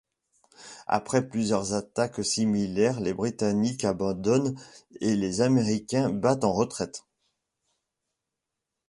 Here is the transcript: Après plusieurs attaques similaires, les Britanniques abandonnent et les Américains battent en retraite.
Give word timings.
Après 0.87 1.27
plusieurs 1.27 1.75
attaques 1.75 2.25
similaires, 2.25 2.99
les 2.99 3.13
Britanniques 3.13 3.85
abandonnent 3.85 4.57
et 4.99 5.15
les 5.15 5.41
Américains 5.41 6.09
battent 6.09 6.43
en 6.43 6.53
retraite. 6.53 7.05